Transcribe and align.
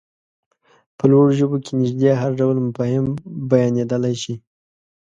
په 0.97 1.03
لوړو 1.11 1.31
ژبو 1.39 1.57
کې 1.65 1.71
نږدې 1.81 2.11
هر 2.21 2.31
ډول 2.39 2.57
مفاهيم 2.67 3.05
بيانېدلای 3.49 4.15
شي. 4.23 4.35